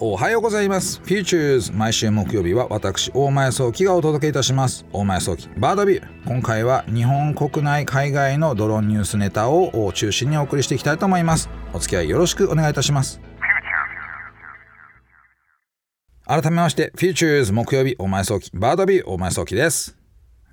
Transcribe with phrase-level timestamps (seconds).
[0.00, 1.00] おはようございます。
[1.04, 4.84] フューチューズ毎週木曜日は私、大前創希がお届けいたします。
[4.92, 6.08] 大前創希 Bird View。
[6.26, 11.48] 今回は日本国内海外のドローンニュースネタを中心にお送りしていきたいと思います。
[11.72, 13.20] お付き合いよろしくお願いいたします。
[16.26, 19.96] 改めまして、フューチューズ木曜日、大前創希 Bird View、大前創希です。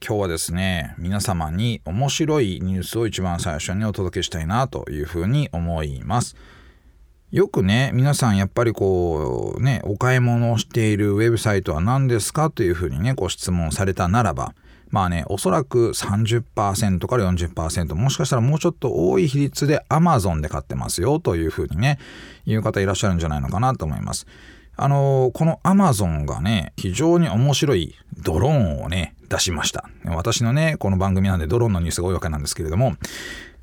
[0.05, 6.36] 今日はですね、皆様に面白いニュースを一番最初にお届けしたいなというふうに思います。
[7.32, 12.49] よくね、皆さんやっぱりこうね、お買い物をしているウェブサイトは何ですか？
[12.49, 14.55] というふうにね、ご質問されたならば、
[14.90, 22.00] まあね、おそらく30%から40%、もしかしたらもうちょっと多い比率で Amazon で買ってますよというふうにね、
[22.48, 24.25] 言う方いらっしゃるんじゃないのかなと思います。
[24.75, 29.88] あのこの Amazon がね、非常に面白いドローンをね、出しました。
[30.05, 32.95] 私のね、この番組なんでドローンのニュースが多いわけなんですけれども、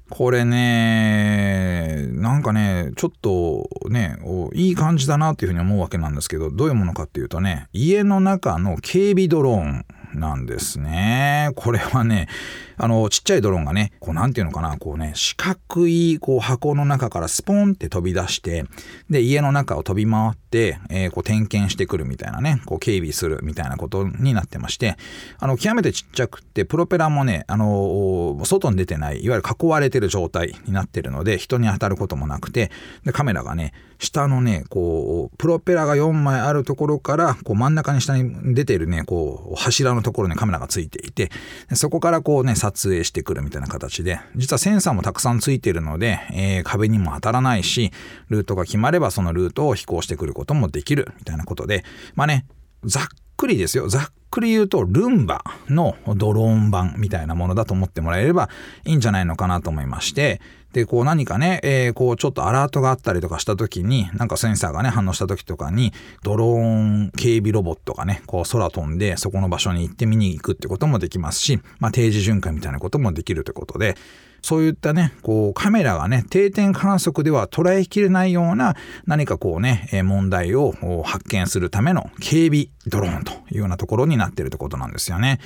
[0.09, 4.19] これね、なんかね、ちょっとね、
[4.55, 11.51] いい感じだなっていうふうに思うわけなんですけど、どういうものかっていうとね、家の中の警備ドローンなんですね。
[11.57, 12.29] これはね、
[12.77, 18.65] あの、ちっちゃいドローンがね、こう、なんていうのかな、こうね、四角い、こう、箱の中からスポンって飛び出して、
[19.11, 24.97] で、家の中を飛び回って、えー、こう、点検してくるみたいなね、こう、警備するみたいなことになってまして、
[25.39, 32.71] あの、極めてちっちゃくて、プロペラもね、あの、外に出てない、いわゆる囲われてる状態になってるので、人に当たることもなくて、
[33.05, 41.31] で、カメラがね、下のね、こう、プロペラが4枚あるところから、こう、真ん中に下に出てるね、こう、柱のところにカメラがついていて、
[41.73, 47.93] そこからこうね、撮影してくるみたいな形で、実はセンサーもたくさんついてるので、えー、壁にも当たらないし、
[48.29, 52.47] ルートが決まればそのルートを飛行してくることもできるみたいなことで、まあね、
[52.85, 53.05] ざっ
[53.37, 53.89] くりですよ。
[53.89, 58.49] ざっくり言うと、ルンバのドローン版みたいなものだと思ってもらえれば
[58.85, 60.41] いいんじゃないのかなと思いまして、
[60.73, 65.93] で、こう何かね、えー、こうちょっとアラートがあったりとかした時に、なんかセンサーがね、反応した時とかに、
[66.23, 73.97] ドローン警備ロボットがね、こう空飛んで、そこの場所に行って見に行くってこともできますし、まあ定時巡回みたいなこともできるということで、
[74.43, 78.77] そういったね、こうカメラがね、定点観測では捉えきれないような
[79.07, 80.73] 何かこうね、問題を
[81.05, 85.41] 発見するための警備ドローンというようなところになっているということなんですよね。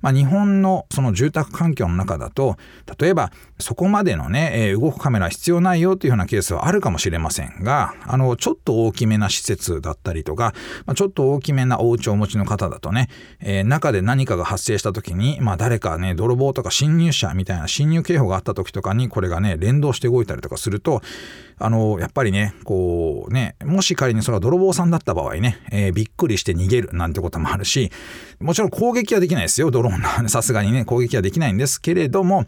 [0.00, 2.56] まあ、日本のその住宅環境の中だと
[2.98, 13.08] 例えばそこまでのね、え、動くカメラ必要ないよというようなケースはあるかもしれませんがあのちょっと大きめな施設だったりとか、まあ、ちょっと大きめなお家をお持ちの方だとね、
[13.40, 21.02] えー、中で何かが発生した時に、まあ、誰かね泥棒とか侵入者みたいな侵入警報があった時とかにこれがね連動して動いたりとかすると
[21.58, 27.90] あの、やっぱりね、こうね、もし仮にそれは泥棒さんだった場合ね、えー、びっくりして逃げるなんてこともあるし、
[28.40, 29.70] もちろん攻撃はできないですよ。
[29.70, 32.44] ドローン さすがにね、攻撃はできないんですけれども、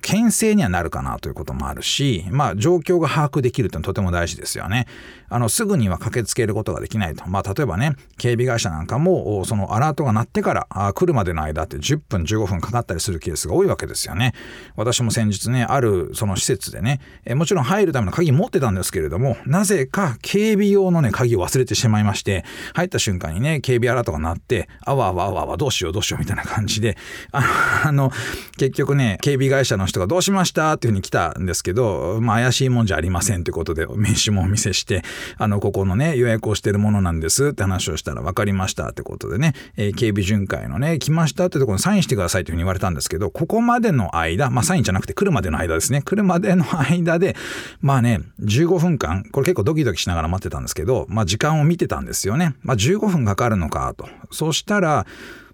[0.00, 4.86] 牽制にはなるかなということもあるし、まあ、状況が把握できるというのはとても大事ですよね。
[5.34, 7.26] あの、すぐには駆けつけることができないと。
[7.26, 14.34] まあ、例えばね、警備会社なんかも、そのアラートが鳴ってからあ来るまでの間って10分、15分かかったりするケースが多いわけですよね。
[14.76, 22.44] 私も先日ね、あるその施設でね、えもちろん入るための鍵持ってたんですけれども、なぜか警備用のね、鍵を忘れてしまいまして、
[22.74, 26.96] 入った瞬間にね、警備アラートが鳴って、あわあわあわあわどうしようどうしようみたいな感じで、
[27.32, 28.10] あの、
[28.58, 35.02] 結局ね、警備会社の人がどうしましたっていうふうに来たんですけど、まあ怪しいもんじゃありませんということで、名刺もお見せして、
[35.38, 47.36] あの、ここのね、予約をしてるものなんですって話をしたら分かりましたってことでね、えー、警備巡回のね、来ましたってところにサインしてくださいというふうに言われたんですけど、ここまでの間、まあサインじゃなくて来るまでの間ですね、来るまでの間で、
[47.80, 52.54] まあね、15分間、これ結構ドキドキしながら待ってたんですけど、まあ時間を見てたんですよね。
[52.62, 54.08] まあ15分かかるのかと。
[54.30, 55.06] そしたら、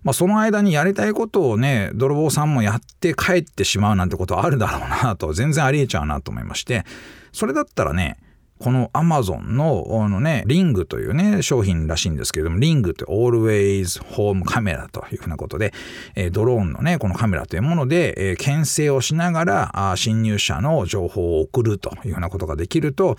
[0.03, 6.85] まあ、その間にやりたいことをね、泥棒さんもやって帰ってしまうなんてことはあるだろうなと、全然ありえちゃうなと思いまして、
[7.33, 8.17] それだったらね、
[8.59, 15.73] このアマゾンのあのね、リングというね、商品らしいんですけれども、リングって Always Home Camera というふうなことで、
[16.15, 23.17] えドローンのね、このカメラというもので、え、牽制をしながらあ侵入者の情報を送るというふうなことができると、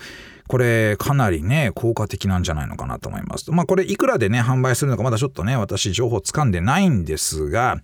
[0.50, 3.52] これかなりね、効果的なんじゃないのかなと思います。
[3.52, 7.76] まあこれいくらでね、販売するのかまだちょっとね、私情報掴んでないんですが、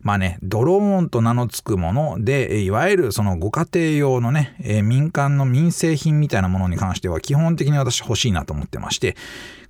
[0.00, 9.16] まあね、ドローンと名の付くもので、いわゆるそのご家庭用のね、え民間の民生品みたいなものに関しては基本的に私欲しいなと思ってまして、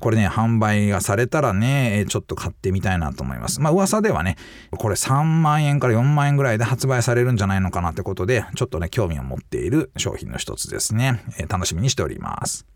[0.05, 3.63] これね、販売がされたらね、ちょっと買ってみたいなと思います。
[3.63, 4.37] まあ噂ではね、
[4.77, 11.25] これ3万円から4万円ぐらいで発売されるんじゃないのかなってことで、ちょっとね、興味を持っている商品の一つですね。
[11.39, 12.67] えー、楽しみにしております。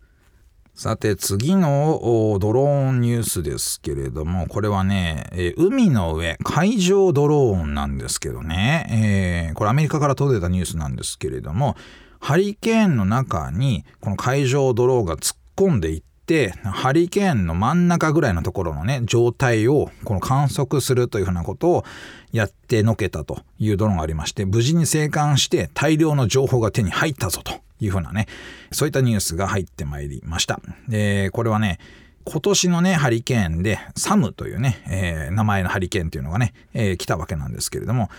[0.72, 11.76] さて次のドローンニュースですけれども、これはね、え、海の上、海上ドローンなんですけどね、えー、これアメリカから届いたニュースなんですけれども、
[12.20, 16.02] ハリケーンの中にこの海上ドローンが突っ込んでいっ
[16.64, 21.84] ハリケーンの真ん中ぐらいのところのね状態をこの観測するというふうなことを
[22.32, 28.26] やってのけたというドローンがありまして無事に生還して大量の情報が手に入ったぞというふうなね
[28.72, 30.60] そういったニュースが入ってまいりました。
[30.88, 31.78] でこれはね
[32.28, 38.10] 今年のね、ハリケーンで、サムというね、えー、名前のハリケーンというのがね、えー、来たわけなんですけれども、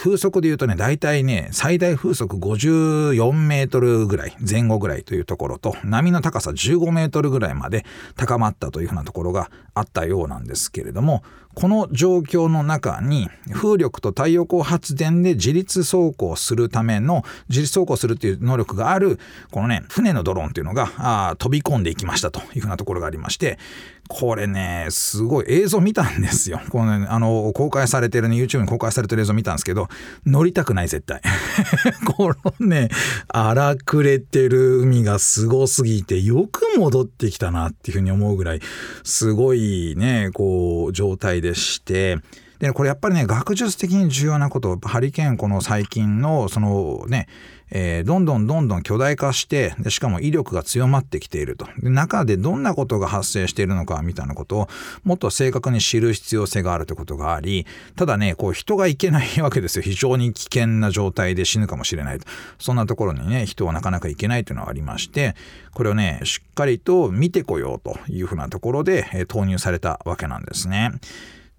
[0.00, 7.84] 風速で言うとね、大体ね、最大風速54メートルぐらい、前後ぐらいというところと、波の高さ15メートルぐらいまで
[8.14, 11.24] 高まったというふうなところがあったようなんですけれども、
[11.58, 19.18] この状況の中に風力と太陽光発電で自立走行するための自立走行するっていう能力がある
[19.50, 23.58] このね船のドローンっていうのがあ飛び込んでいきましたというふうなところがありまして
[24.08, 26.60] これねすごい映像見たんですよ。
[26.70, 29.88] この、ね、あの公開されてるね YouTube に公開されてる映像見たんですけど
[30.24, 31.20] 乗りたくない絶対。
[32.16, 32.88] このね
[33.28, 38.60] 荒くれてる海がすごすぎてよく戻ってきたなっていうふうに思うぐらい
[39.02, 42.18] すごいねこう状態ででして。
[42.58, 47.28] でこれやっぱりね学術的に重要なことハリケーンこの最近のそのね
[47.70, 51.66] えー、どんどんどんどん巨大化してでしかも威力が強まってきていると。
[51.78, 54.68] で中でどんなことが発生しているのかみたいなことを
[55.04, 57.66] もっと正確に知る必要性があるということがあり
[57.96, 59.82] ただねこう人がいけないわけですよ。
[59.82, 62.26] 非常に危険な状態で死ぬかもしれないと。
[62.58, 65.36] そんなところにね人はなかなか行けないというのはありまして
[65.74, 70.92] これをねしっかりと見てこようというふうなところで、えー、投入されたわけなんですね。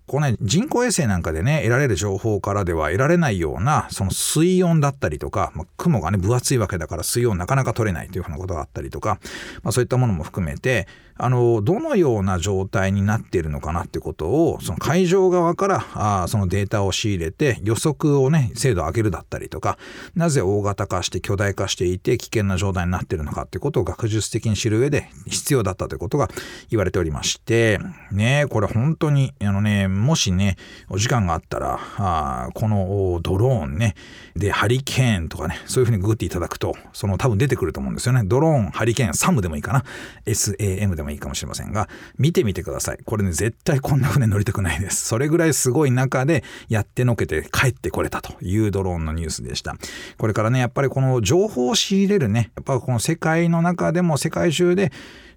[0.09, 9.19] このね、人工衛星なんかでね、得られる情報からでは得られないような、その水温だったりとか、まあ、雲がね、分厚いわけだから水温なかなか取れないというふうなことがあったりとか、
[9.61, 10.87] まあ、そういったものも含めて、
[11.21, 19.77] あの、どのような状態になっているのかなってことを、その海上側からあそのデータを仕入れて予測をね、精度を上げるだったりとか、
[20.15, 26.29] なぜ大型化して巨大化していて危険な状態になっているのかってことを学術的に知る上で必要だったということが
[26.69, 27.79] 言われておりまして、
[28.13, 30.57] ね、これ本当に、あのね、もしね、
[30.89, 33.95] お時間があったら、あこのドローンね、
[34.35, 38.23] で、ハリケーンとかね、そういうふうにググっていただくと、その多分出てくると思うんですよね。
[38.25, 39.83] ドローン、ハリケーン、サムでもいいかな
[40.25, 41.87] ？SAM でもいいかもしれませんが、
[42.17, 42.99] 見てみてください。
[43.05, 45.05] これね、絶対こんな船乗りたくないです。
[45.05, 49.75] それぐらいすごい中でやってのけて帰ってこれたというドローンのニュースでした。
[50.17, 54.91] これからね、やっぱりこの情報を仕入れるね、やっぱこの世界の中でも世界中で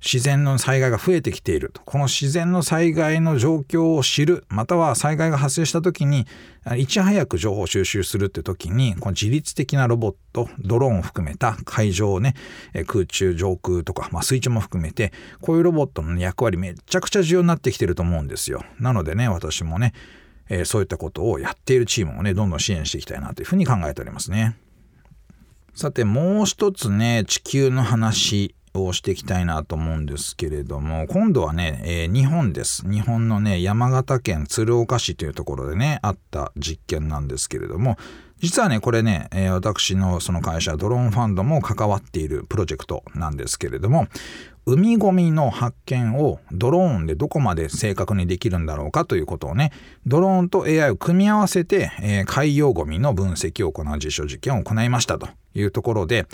[0.04, 6.26] 自然の災害が増えてきているとこの自然の災害の状況を知るまたは災害が発生した時に
[6.76, 12.34] いち早く情報収集するって時にこの自律的なロボットドローンを含めた海上ね
[12.86, 18.64] 空中上空とか、まあ、水中も含めてこういうロボットの役割めちゃくちゃ重要になってきてると思うんですよ。
[18.80, 19.92] なのでね私もね
[20.48, 24.56] えそういったことをやっているチームをねどんどん支援していきたいなというふうに考えておりますね。
[25.74, 32.88] さてもう一つね地球の話をしていきたいなと思うんですけれども今度はね、えー、日本です。
[32.88, 37.96] 日本のね山形県鶴岡市というところでねあった実験なんですけれども
[38.38, 44.08] 実はねこれね、えー、私のその会社ドローンファンドも関わっているプロジェクトなんですけれども
[44.64, 49.72] 海ごみの発見をドローンでどこまで正確にできるんだろうかということをね
[50.06, 56.26] ドローンと AI を組み合わせて、えー、海洋ごみの分析を行う実証実験を行いましたというところで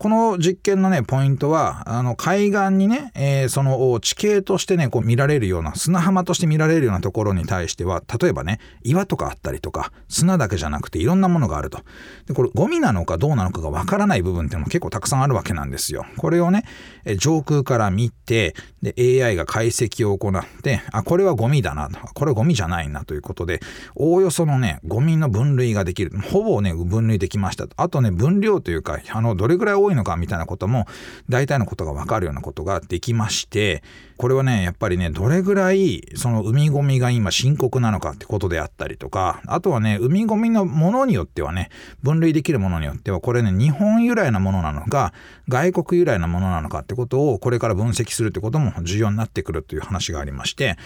[0.00, 11.82] この実験のね、ポイントは、あの、海岸にね、えー、その地形としてね、こう見られるような、砂浜として見られるようなところに対しては、例えばね、岩とかあったりとか、砂だけじゃなくていろんなものがあると。
[12.26, 16.06] で、これゴミなのかどうなのかがわからない部分っていうのも結構たくさんあるわけなんですよ。
[16.16, 16.64] これをね、
[17.04, 23.60] え上空から見て、で、AI が解析を行って、あ、これはゴミだな、これはゴミじゃないなということで、
[23.94, 26.18] おおよそのね、ゴミの分類ができる。
[26.18, 27.66] ほぼね、分類できました。
[27.76, 30.86] あとね、分量というか、あの、どれぐらい多いいのかみたいなことも
[31.28, 33.82] 大体のことが分かるようなことができまして
[34.16, 41.70] これはねやっぱりねどれぐらいその海ごみが今深刻なのかってことであったりとかあとはね海ごみのものによってはね
[42.02, 45.12] 分類できるものによってはこれね日本由来なものなのか
[45.48, 50.76] 外国由来なものなのかってことをこれから分析するってことも重要になってくるという話がありまして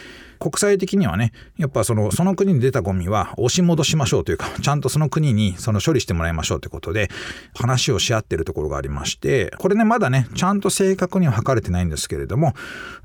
[0.44, 7.08] 国際的にはねやっぱそのその国に出たゴミは押し戻しましょうというかちゃんとその国にその処理してもらいましょうということで
[7.54, 12.52] 話をし合ってるところがありましてこれねまだねちゃんと正確には測れてないんですけれども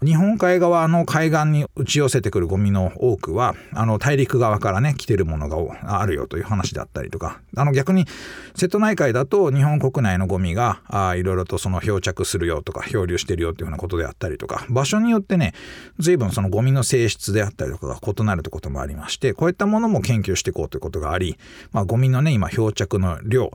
[0.04, 8.06] 日本海側の海岸に打ち寄せてくるゴミの多くはあの大陸側からね来てるものがあるよという話だったりとかあの逆に
[8.54, 15.54] 瀬戸内海だと日本国内のゴミがあいろいろとその漂着するよとか漂流してるよというようなことであったりとか場所によってね
[16.00, 21.38] 随分そのゴミの性質であったりとかが異なるということもありましてこういったものも研究していこうということがあり、
[21.72, 23.52] まあ、ゴミのね今漂着の量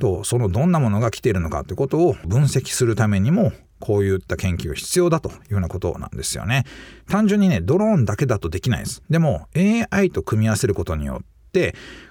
[0.00, 6.64] とそのどんなものが来ているのかということを分析するためにもこういった研究が必要だというようなことなんですよね。
[7.08, 9.02] 単純にね、ドローンだけだとできないです。
[9.08, 11.37] でも AI と組み合わせることによって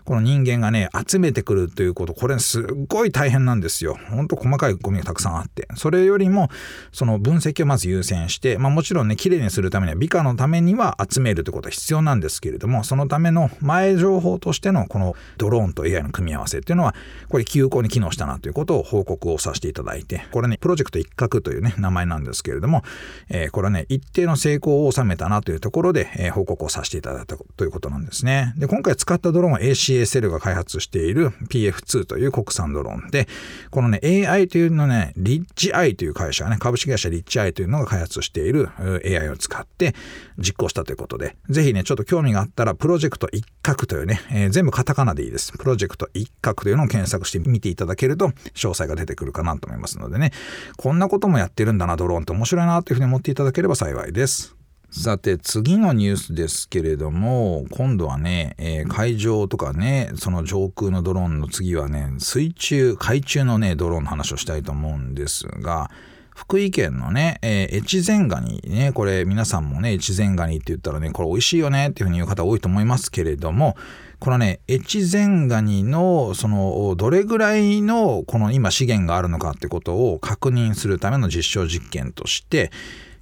[0.08, 3.98] この人間がね集めてくるということこれすっごい大変なんですよ。
[4.10, 6.50] ほんと細かいゴミがたくさんあってそれよりも
[6.94, 16.96] その分析をまず優先して、まあ、もちろんねきれいにするためには美化のためには集めるということは必要なんですけれどもそのための前情報としてのこのドローンと AI の組み合わせっていうのは
[17.28, 22.84] これ有効に機能したなということを報告をさせていただいてこれねプロジェクト一角というね名前なんですけれども、
[23.30, 28.54] えー、これはね一定の成功を収めたなというところで、えー、報告をさせていただいたということなんですね。
[28.58, 33.28] で今回使ったドローンは ACSL が開発している PF2 という国産ドローンで、
[33.70, 38.70] このね、AI というのね、リッチ i という会社がね、株式会社リッチ i というのが開発している
[39.06, 39.96] AI を使って
[40.38, 45.52] 実行したということで、ぜひね、ちょっと興味があったら、プロジェクト一角というね、えー、全部カタカナでいいです。
[45.54, 50.32] プロジェクト一角というのを検索してみていただけると、詳細が出てくるかなと思いますのでね、
[50.78, 54.57] こんなこともやってるんだな、ドローンって面白いなというふうに思っていただければ幸いです。
[54.90, 65.92] さて次のニュースですけれども今度はね、えー、海上とかねその上空のドローンの次はね水中海中のねドローンの話をしたいと思うんですが
[66.38, 73.76] 福井県のね、えー、越前ガニね、これ皆さんもね、越前ガニって言ったらね、これ美味しいよねっていうふうに言う方多いと思いますけれども、
[74.20, 82.72] このね、越前ガニの、その、どれぐらいの、この今資源があるのかってことを確認するための実証実験として、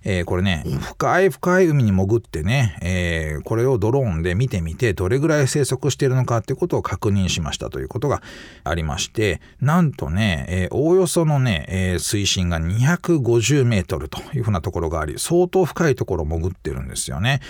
[0.06, 8.22] えー、これね、深い深い海に潜ってね、えー、これをドローンで見てみて、どれぐらい生息しているのかっていうことを確認しましたということが
[8.64, 17.42] ありまして、なんとね、え、おおよそのね、え水深が250メートルというふうなところがあり、相当深いところ潜ってるんですよね。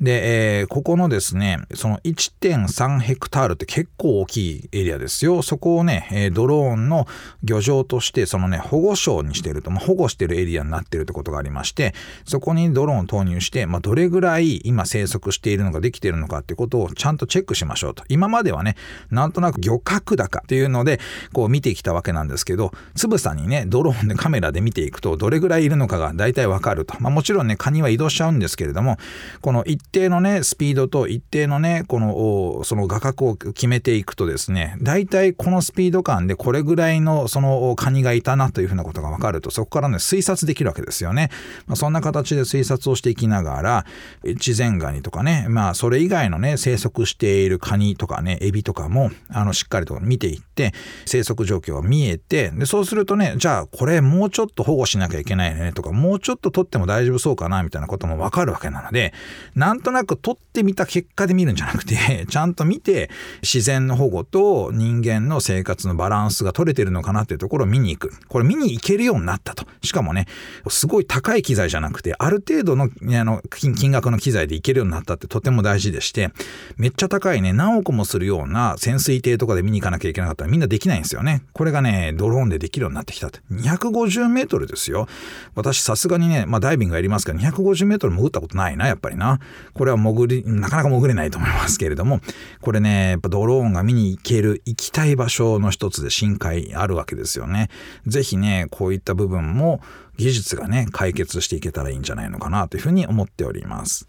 [0.00, 5.42] で、えー、ここのですね、その1.3ヘクタールって結構大きいエリアですよ。
[5.42, 7.06] そこをね、えー、ドローンの
[7.42, 18.04] 漁場として、そのね、保護礁にしてると、まあ、保護してるエリアになってるってことがありまして、そこにドローンを投入して、まあ、どれぐらい今生息しているのかできているのかってことをちゃんとチェックしましょうと。
[18.08, 18.76] 今まではね、
[19.10, 21.00] なんとなく漁獲高っていうので、
[21.32, 26.94] こう見てきたわけなんですけど、つぶさにね、ドローンでカメラで見ていくと、どれぐらいいるのかが大体わかると。
[27.00, 28.96] まあ、もちろんね、カニは移動しちゃうんですけれども、
[29.40, 41.30] この定のね、スピードと一定のね、この、その画角を決めていくとですね、大体このスピード感でこれぐらいのそのカニがいたなというふうなことが分かると、そこからね、推察できるわけですよね。
[41.66, 43.86] まあ、そんな形で推察をしていきながら、
[44.24, 50.72] 越前ガニとかね、まあ、それ以外のね、生息しているカニとかね、エビとかも、あの、しっかりと見ていって、
[51.06, 59.12] 生息状況が見えて、で、そうするとね、じゃあ、これもうちょっと保護しなきゃいけないねとか、もうちょっと取っても大丈夫そうかな、みたいなことも分かるわけなので、
[59.54, 63.10] なんんとなく取ってみた結果で見るんじゃなくて、 ちゃんと見て、
[63.42, 68.12] 自然の保護と人間の生活のバランスが取れてるのかなっていうところを見に行く。
[68.28, 69.66] これ見に行けるようになったと。
[69.82, 70.26] しかもね、
[70.68, 76.30] すごい高い機材じゃなくて、ある程度のあの金額の機材で行けるようになったってとても大事でして、
[76.76, 81.42] めっちゃ高いね、何億もするような潜水艇とかで見に行かなきゃいけなかったらみんなできないんですよね。
[81.52, 83.40] これがね、ドローンでできるようになってきたって。
[83.52, 85.06] 250メートルですよ。
[85.54, 89.40] 私さすがにね、まあダイビングやりますから250メートル潜ったことないな、やっぱりな。
[89.78, 92.20] これは潜り、なかなか潜れないと思いますけれども、
[92.60, 97.70] これね、やっぱドローンが見に行ける、行きたい場所の一つで深海あるわけですよね。
[98.06, 99.80] ぜひね、こういった部分も
[100.16, 104.08] 技術がね、解決していけたらいいんじゃないのかなというふうに思っております。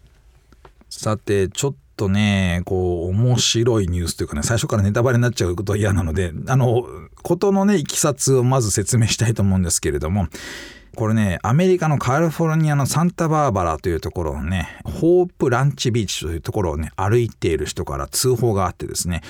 [0.88, 6.84] さて、ちょっとね、こう、面白いニュースというかね、最初からネタバレになっちゃうことは嫌なので、あの、
[7.22, 10.26] ことのね、いきさつをまず説明したいと思うんですけれども、
[10.96, 19.22] これね、アメリカのカリフォルニアのサンタバーバラというところをね、ホープランチビーチというところをね、歩いている人から通報があってですね、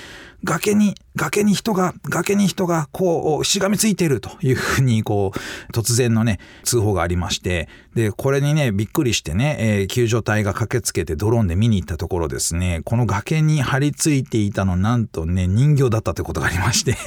[0.43, 16.97] 崖に、崖に人が、崖に人が、こう、しがみついているというふうに、こう、突然のね、通報がありまして、で、これにね、びっくりしてね、えー、救助隊が駆けつけてドローンで見に行ったところですね、この崖に張り付いていたの、なんとね、人形だったということがありまして。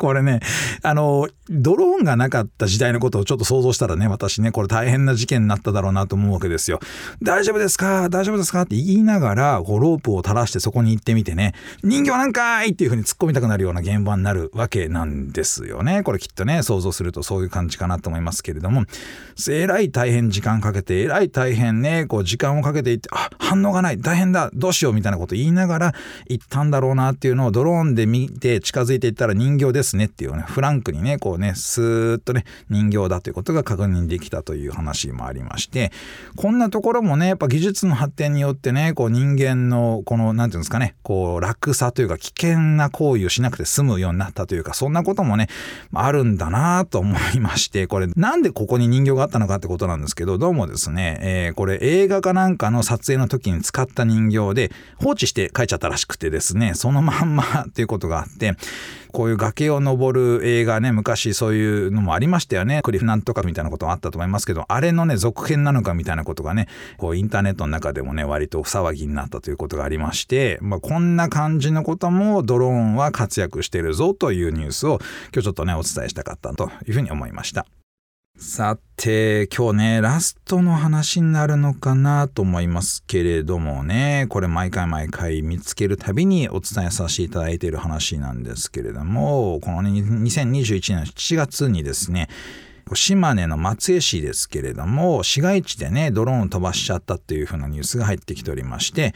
[0.00, 0.40] これね、
[0.82, 6.80] あの、ドローンがなかった時代のことをちょっと想像したらね、私ね、これ大変な事件になっただろうなと思うわけですよ。
[7.22, 8.08] 大丈夫ですか？
[8.08, 8.62] 大丈夫ですか？
[8.62, 11.52] って言いながら、こう、ロープを垂らしてそこに行ってみてね、
[11.82, 16.02] 人形なんかいっていう風に突っ込みたくなるような現場になるわけなんですよね。
[16.02, 18.84] これきっとね、想像するとそういう感じかなと思いますけれども、
[19.50, 25.94] えらい大変時間かけて、えらい大変ね、こう、時間をかけていって、あ、反応がない、大変だ、どうしようみたいなこと言いながら
[26.28, 35.90] 行ったんだろうなっていうのをドローンで見て近づいていったら人形ですですねっていうね、フランクにね、こうね、スーッとね、人形だということが確認できたという話もありまして、
[36.36, 45.48] こんなところもね、やっぱ技術の発展によってね、こう人間のこの、なんていうんですかね、こう落差というか危険な行為をしなくて済むようになったというか、そんなこともね、
[45.92, 58.54] あるんだなと思いまして、これなんでここに人形があったのかってことなんですけど、どうもですね、えー、これ映画かなんかの撮影の時に使った人形で放置して書いちゃったらしくてですね、そのまんまっていうことがあって、
[59.12, 62.80] こういう崖を登る映画ね、昔そういうのもありましたよね。
[62.82, 66.68] クリフなんとかみたいなこともあったと思いますけど、あれのね、続編なのかみたいなことがね、
[66.98, 74.98] こうインターネットの中でもね、割と騒ぎになったということがありまして、まあ、こんな感じのこともドローンは活躍してるぞというニュースを
[75.32, 77.66] 今日ちょっとね、お伝えしたかったというふうに思いました。
[78.42, 92.30] さて、今日ね、ラストの話になるのかなと思いますけれどもね、これ毎回毎回見つけるたびにお伝えさせていただいている話なんですけれども、この、ね、2021年7月にですね、
[92.94, 99.14] 島根の松江市ですけれども、市街地でね、ドローンを飛ばしちゃったっていう風なニュースが入ってきておりまして、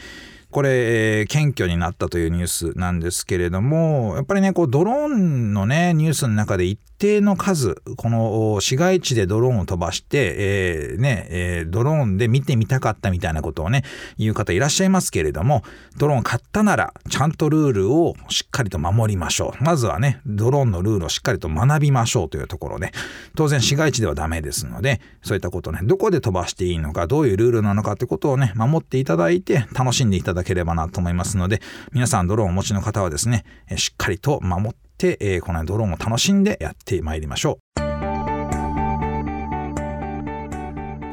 [0.51, 0.71] これ、
[1.19, 13.85] えー、謙虚になったというニュースなんですけれども、やっぱりね、こう、ドローンのね、ニュースの中で一定の数、この市街地でドローンを飛ばして、えー、ね、えー、ドローンで見てみたかったみたいなことをね、
[14.17, 15.65] 言う方いらっしゃいますけれども、
[15.99, 19.63] ドローン買ったなら、ちゃんとルールをしっかりと守りましょう。
[19.63, 22.93] まずはね、ドローンのルールをしっかりと学びましょうというところで、
[23.37, 31.61] 当然市街地ではダメですので、そういったことね、どこで飛ばしていいのか、どういうルールなのかってことをね、守っていただいて、楽しんでいただければなと思いますので、
[31.93, 33.45] 皆さんドローンをお持ちの方はですね、
[33.77, 34.85] しっかりと守って、
[35.21, 37.75] えー、このドローンを楽しんでやってまいりましょう。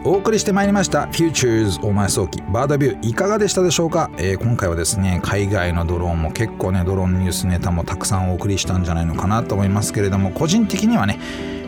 [0.03, 11.19] お送りしてまいりました Futures 大前早期バードビューいかがでしたでしょうか、えー、今回はですね海外のドローンも結構ねドローンニュースネタもたくさんお送りしたんじゃないのかなと思いますけれども個人的にはね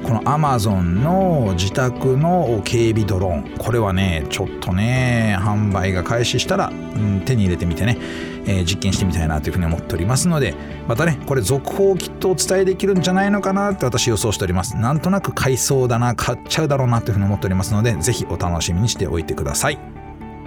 [0.03, 7.97] この Amazon の自宅の警備ドローンこれはねちょっとね販売が開始したら、うん、手に入れてみてね、
[8.45, 10.53] えー、実験してみたいなというふうに思っておりますので
[10.87, 14.75] またねこれ続報をきっとお伝えできるんじゃないのかなって私予想しております。
[14.77, 19.79] なんとなく買いそうだな買っちゃうだろうなというふうに思っておりますのでぜひお楽しみにしておいてください。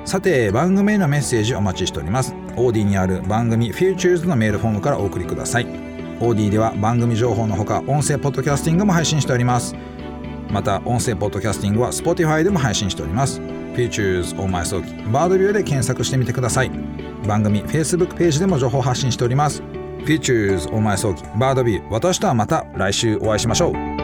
[0.04, 2.34] さて番組へのメッセージお待ちしております。
[2.56, 5.66] オーディにある番組 Futures のメールフォームからお送りください。
[6.20, 9.74] オーディでは番組情報のほか音声ポッドキャスティングも配信しております。
[10.50, 13.40] また音声ポッドキャスティングは Spotify でも配信しております。
[13.74, 16.70] Futures 大前早期バードビューで検索してみてください。
[17.26, 19.62] 番組 Facebook ページでも情報発信しております。
[20.04, 23.95] Futures お前早期バードビュー私とはまた来週お会いしましょう。